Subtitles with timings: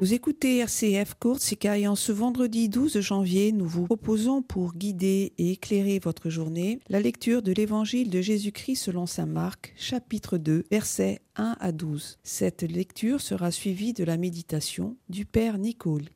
[0.00, 5.34] Vous écoutez RCF Courtsika et en ce vendredi 12 janvier, nous vous proposons pour guider
[5.36, 10.64] et éclairer votre journée la lecture de l'évangile de Jésus-Christ selon saint Marc, chapitre 2,
[10.70, 12.18] versets 1 à 12.
[12.22, 16.08] Cette lecture sera suivie de la méditation du Père Nicole.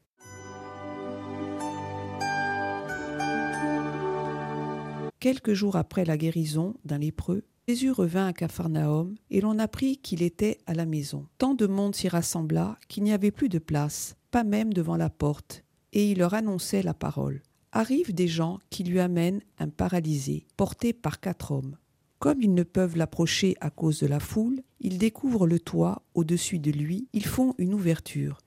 [5.21, 10.23] Quelques jours après la guérison d'un lépreux, Jésus revint à Capharnaüm, et l'on apprit qu'il
[10.23, 11.27] était à la maison.
[11.39, 15.09] Tant de monde s'y rassembla qu'il n'y avait plus de place, pas même devant la
[15.09, 17.43] porte, et il leur annonçait la parole.
[17.73, 21.79] Arrivent des gens qui lui amènent un paralysé, porté par quatre hommes.
[22.19, 26.59] Comme ils ne peuvent l'approcher à cause de la foule, ils découvrent le toit au-dessus
[26.59, 28.39] de lui, ils font une ouverture,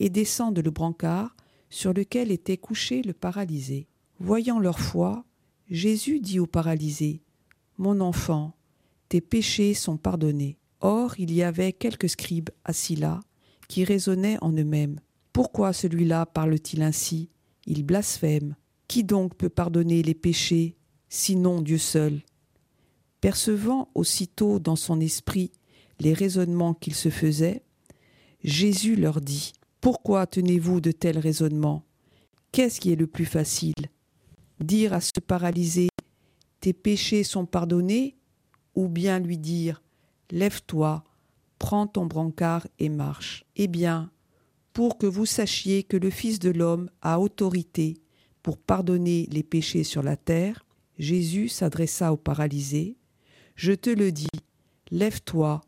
[0.00, 1.34] et descendent le brancard
[1.70, 3.88] sur lequel était couché le paralysé.
[4.20, 5.24] Voyant leur foi,
[5.70, 7.22] Jésus dit au paralysé,
[7.78, 8.55] Mon enfant,
[9.08, 10.58] tes péchés sont pardonnés.
[10.80, 13.20] Or il y avait quelques scribes assis là,
[13.68, 15.00] qui raisonnaient en eux-mêmes.
[15.32, 17.30] Pourquoi celui-là parle-t-il ainsi?
[17.66, 18.56] Il blasphème.
[18.88, 20.76] Qui donc peut pardonner les péchés,
[21.08, 22.22] sinon Dieu seul?
[23.20, 25.50] Percevant aussitôt dans son esprit
[25.98, 27.62] les raisonnements qu'il se faisait,
[28.44, 31.84] Jésus leur dit, Pourquoi tenez-vous de tels raisonnements?
[32.52, 33.74] Qu'est-ce qui est le plus facile?
[34.60, 35.88] Dire à ce paralysé,
[36.60, 38.16] Tes péchés sont pardonnés,
[38.76, 39.82] ou bien lui dire
[40.30, 41.02] Lève-toi,
[41.58, 43.44] prends ton brancard et marche.
[43.56, 44.10] Eh bien,
[44.72, 47.98] pour que vous sachiez que le Fils de l'homme a autorité
[48.42, 50.66] pour pardonner les péchés sur la terre,
[50.98, 52.96] Jésus s'adressa au paralysé.
[53.54, 54.28] Je te le dis,
[54.90, 55.62] lève-toi,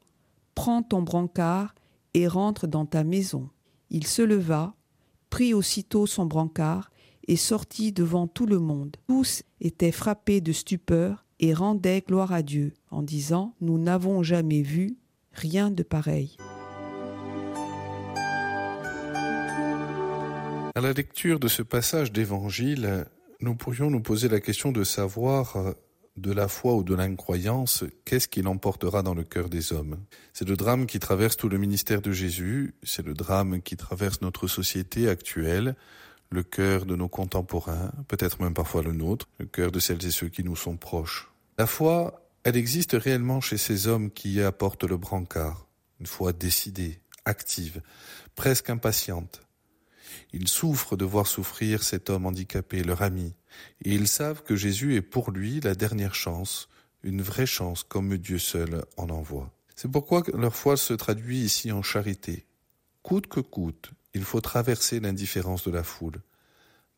[0.54, 1.74] prends ton brancard
[2.14, 3.48] et rentre dans ta maison.
[3.90, 4.74] Il se leva,
[5.30, 6.90] prit aussitôt son brancard
[7.26, 8.96] et sortit devant tout le monde.
[9.06, 14.62] Tous étaient frappés de stupeur et rendaient gloire à Dieu en disant Nous n'avons jamais
[14.62, 14.96] vu
[15.32, 16.36] rien de pareil.
[20.74, 23.06] À la lecture de ce passage d'évangile,
[23.40, 25.72] nous pourrions nous poser la question de savoir euh,
[26.18, 29.98] de la foi ou de l'incroyance, qu'est-ce qui l'emportera dans le cœur des hommes?
[30.32, 34.20] C'est le drame qui traverse tout le ministère de Jésus, c'est le drame qui traverse
[34.20, 35.76] notre société actuelle,
[36.30, 40.10] le cœur de nos contemporains, peut-être même parfois le nôtre, le cœur de celles et
[40.10, 41.30] ceux qui nous sont proches.
[41.56, 45.66] La foi, elle existe réellement chez ces hommes qui y apportent le brancard,
[46.00, 47.82] une foi décidée, active,
[48.34, 49.42] presque impatiente.
[50.32, 53.34] Ils souffrent de voir souffrir cet homme handicapé, leur ami,
[53.84, 56.68] et ils savent que Jésus est pour lui la dernière chance,
[57.02, 59.50] une vraie chance comme Dieu seul en envoie.
[59.74, 62.46] C'est pourquoi leur foi se traduit ici en charité.
[63.02, 66.20] Coûte que coûte, il faut traverser l'indifférence de la foule.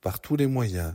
[0.00, 0.94] Par tous les moyens,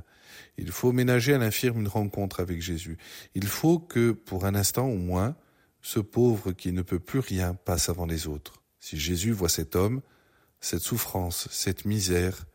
[0.57, 2.97] il faut ménager à l'infirme une rencontre avec Jésus.
[3.35, 5.35] Il faut que, pour un instant au moins,
[5.81, 8.63] ce pauvre qui ne peut plus rien passe avant les autres.
[8.79, 10.01] Si Jésus voit cet homme,
[10.59, 12.45] cette souffrance, cette misère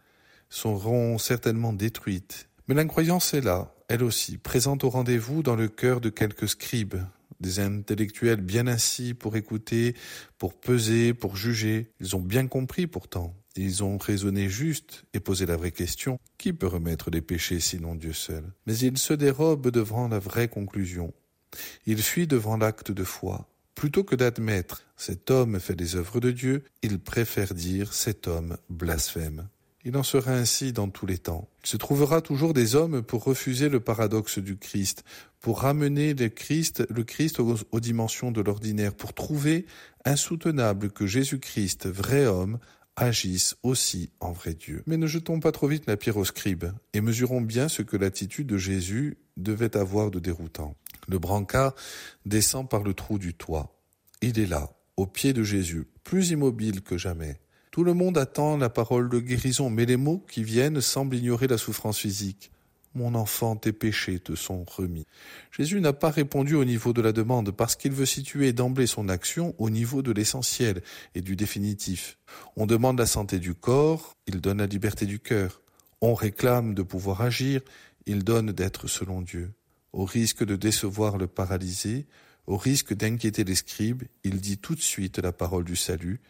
[0.49, 2.49] seront certainement détruites.
[2.67, 7.03] Mais l'incroyance est là, elle aussi, présente au rendez-vous dans le cœur de quelques scribes,
[7.39, 9.95] des intellectuels bien assis pour écouter,
[10.39, 11.91] pour peser, pour juger.
[12.01, 13.37] Ils ont bien compris pourtant.
[13.57, 16.19] Ils ont raisonné juste et posé la vraie question.
[16.39, 18.45] Qui peut remettre les péchés sinon Dieu seul?
[18.67, 21.13] Mais ils se dérobent devant la vraie conclusion.
[21.87, 23.49] Ils fuient devant l'acte de foi.
[23.75, 28.57] Plutôt que d'admettre cet homme fait des œuvres de Dieu, ils préfèrent dire cet homme
[28.69, 29.49] blasphème.
[29.85, 31.49] Il en sera ainsi dans tous les temps.
[31.65, 35.05] Il se trouvera toujours des hommes pour refuser le paradoxe du Christ,
[35.41, 37.05] pour ramener le Christ, le
[37.73, 39.65] aux, dimensions de l'ordinaire, pour trouver
[40.05, 42.59] insoutenable que Jésus-Christ, vrai homme,
[42.97, 44.83] agisse aussi en vrai Dieu.
[44.87, 47.97] Mais ne jetons pas trop vite la pierre aux scribes et mesurons bien ce que
[47.97, 50.77] l'attitude de Jésus devait avoir de déroutant.
[51.09, 51.75] Le brancard
[52.27, 53.81] descend par le trou du toit.
[54.21, 57.41] Il est là, au pied de Jésus, plus immobile que jamais.
[57.71, 61.47] Tout le monde attend la parole de guérison, mais les mots qui viennent semblent ignorer
[61.47, 62.51] la souffrance physique.
[62.97, 65.07] Mon enfant, tes péchés te sont remis.
[65.57, 69.09] Jésus n'a pas répondu au niveau de la demande parce qu'il veut situer d'emblée son
[69.09, 70.83] action au niveau de l'essentiel
[71.15, 72.19] et du définitif.
[72.57, 75.63] On demande la santé du corps, il donne la liberté du cœur.
[76.01, 77.61] On réclame de pouvoir agir,
[78.07, 79.53] il donne d'être selon Dieu.
[79.93, 82.07] Au risque de décevoir le paralysé,
[82.49, 86.21] au risque d'inquiéter les scribes, il dit tout de suite la parole du salut,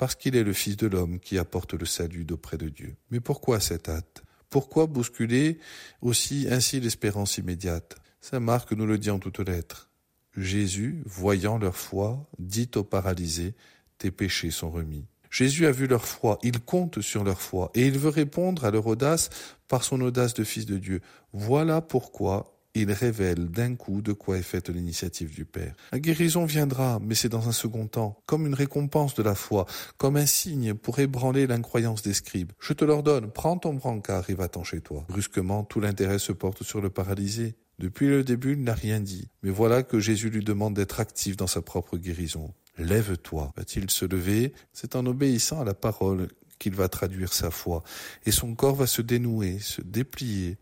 [0.00, 2.96] parce qu'il est le Fils de l'homme qui apporte le salut d'auprès de Dieu.
[3.10, 4.22] Mais pourquoi cette hâte?
[4.48, 5.58] Pourquoi bousculer
[6.00, 7.96] aussi ainsi l'espérance immédiate?
[8.22, 9.90] Saint Marc nous le dit en toutes lettres.
[10.34, 13.54] Jésus, voyant leur foi, dit aux paralysés,
[13.98, 15.04] Tes péchés sont remis.
[15.30, 18.70] Jésus a vu leur foi, il compte sur leur foi, et il veut répondre à
[18.70, 19.28] leur audace
[19.68, 21.02] par son audace de Fils de Dieu.
[21.34, 25.74] Voilà pourquoi il révèle d'un coup de quoi est faite l'initiative du Père.
[25.92, 29.66] La guérison viendra, mais c'est dans un second temps, comme une récompense de la foi,
[29.96, 32.52] comme un signe pour ébranler l'incroyance des scribes.
[32.60, 35.04] Je te l'ordonne, prends ton brancard et va-t'en chez toi.
[35.08, 37.56] Brusquement, tout l'intérêt se porte sur le paralysé.
[37.78, 39.28] Depuis le début, il n'a rien dit.
[39.42, 42.52] Mais voilà que Jésus lui demande d'être actif dans sa propre guérison.
[42.76, 43.52] Lève-toi.
[43.56, 44.52] Va-t-il se lever?
[44.72, 46.28] C'est en obéissant à la parole
[46.58, 47.82] qu'il va traduire sa foi.
[48.26, 50.58] Et son corps va se dénouer, se déplier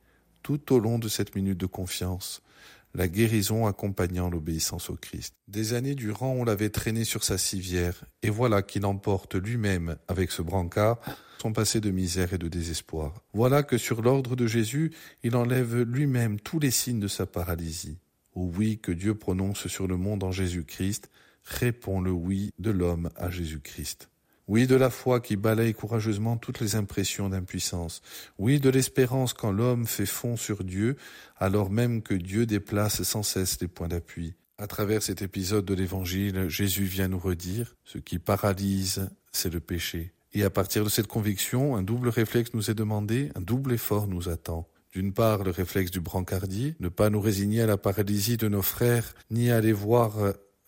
[0.48, 2.40] tout au long de cette minute de confiance,
[2.94, 5.34] la guérison accompagnant l'obéissance au Christ.
[5.46, 10.30] Des années durant, on l'avait traîné sur sa civière, et voilà qu'il emporte lui-même, avec
[10.30, 11.00] ce brancard,
[11.42, 13.22] son passé de misère et de désespoir.
[13.34, 14.90] Voilà que sur l'ordre de Jésus,
[15.22, 17.98] il enlève lui-même tous les signes de sa paralysie.
[18.34, 21.10] Au oui que Dieu prononce sur le monde en Jésus-Christ,
[21.44, 24.08] répond le oui de l'homme à Jésus-Christ.
[24.48, 28.00] Oui, de la foi qui balaye courageusement toutes les impressions d'impuissance.
[28.38, 30.96] Oui, de l'espérance quand l'homme fait fond sur Dieu,
[31.36, 34.32] alors même que Dieu déplace sans cesse les points d'appui.
[34.56, 39.60] À travers cet épisode de l'Évangile, Jésus vient nous redire, ce qui paralyse, c'est le
[39.60, 40.14] péché.
[40.32, 44.08] Et à partir de cette conviction, un double réflexe nous est demandé, un double effort
[44.08, 44.66] nous attend.
[44.92, 48.62] D'une part, le réflexe du brancardier, ne pas nous résigner à la paralysie de nos
[48.62, 50.14] frères, ni aller voir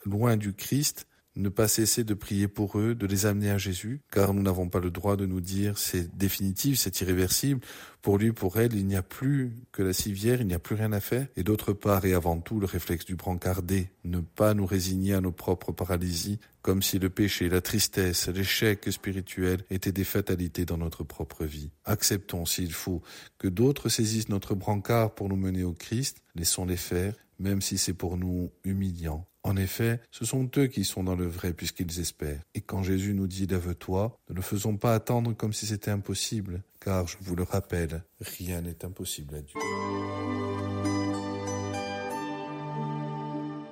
[0.05, 1.07] loin du Christ,
[1.37, 4.69] ne pas cesser de prier pour eux, de les amener à Jésus, car nous n'avons
[4.69, 7.61] pas le droit de nous dire c'est définitif, c'est irréversible.
[8.03, 10.75] Pour lui, pour elle, il n'y a plus que la civière, il n'y a plus
[10.75, 11.27] rien à faire.
[11.37, 15.21] Et d'autre part, et avant tout, le réflexe du brancardé, ne pas nous résigner à
[15.21, 20.79] nos propres paralysies, comme si le péché, la tristesse, l'échec spirituel étaient des fatalités dans
[20.79, 21.71] notre propre vie.
[21.85, 23.03] Acceptons, s'il faut,
[23.39, 27.95] que d'autres saisissent notre brancard pour nous mener au Christ, laissons-les faire, même si c'est
[27.95, 29.27] pour nous humiliant.
[29.43, 32.43] En effet, ce sont eux qui sont dans le vrai puisqu'ils espèrent.
[32.55, 36.63] Et quand Jésus nous dit Lève-toi, ne le faisons pas attendre comme si c'était impossible,
[36.81, 39.59] car je vous le rappelle, rien n'est impossible à Dieu.